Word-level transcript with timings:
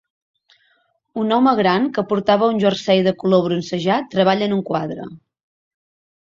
Un 1.23 1.35
home 1.35 1.51
gran 1.59 1.85
que 1.97 2.03
portava 2.13 2.47
un 2.53 2.61
jersei 2.63 3.03
de 3.09 3.13
color 3.25 3.45
bronzejat 3.49 4.09
treballa 4.15 4.49
en 4.51 4.57
un 4.57 4.65
quadre. 4.73 5.07